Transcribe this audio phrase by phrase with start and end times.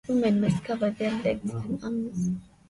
[0.07, 2.31] Women must cover their legs and arms.